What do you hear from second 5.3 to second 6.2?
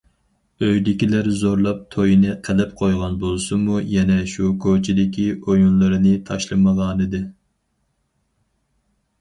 ئويۇنلىرىنى